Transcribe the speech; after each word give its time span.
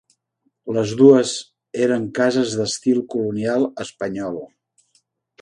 Les 0.77 0.93
dues 1.01 1.33
eren 1.87 2.07
cases 2.21 2.57
d'estil 2.61 3.03
colonial 3.15 3.69
espanyol. 3.87 4.43